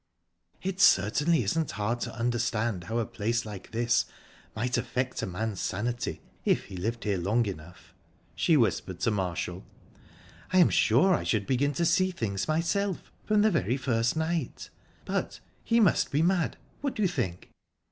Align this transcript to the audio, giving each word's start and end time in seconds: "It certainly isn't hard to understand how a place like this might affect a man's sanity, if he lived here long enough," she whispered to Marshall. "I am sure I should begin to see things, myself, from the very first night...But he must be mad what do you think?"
"It 0.63 0.79
certainly 0.81 1.43
isn't 1.43 1.73
hard 1.73 1.99
to 1.99 2.15
understand 2.15 2.85
how 2.85 2.97
a 2.97 3.05
place 3.05 3.45
like 3.45 3.69
this 3.69 4.05
might 4.55 4.75
affect 4.75 5.21
a 5.21 5.27
man's 5.27 5.61
sanity, 5.61 6.21
if 6.43 6.63
he 6.63 6.75
lived 6.75 7.03
here 7.03 7.19
long 7.19 7.45
enough," 7.45 7.93
she 8.33 8.57
whispered 8.57 8.99
to 9.01 9.11
Marshall. 9.11 9.63
"I 10.51 10.57
am 10.57 10.71
sure 10.71 11.13
I 11.13 11.23
should 11.23 11.45
begin 11.45 11.73
to 11.73 11.85
see 11.85 12.09
things, 12.09 12.47
myself, 12.47 13.11
from 13.25 13.43
the 13.43 13.51
very 13.51 13.77
first 13.77 14.17
night...But 14.17 15.39
he 15.63 15.79
must 15.79 16.09
be 16.09 16.23
mad 16.23 16.57
what 16.81 16.95
do 16.95 17.03
you 17.03 17.07
think?" 17.07 17.51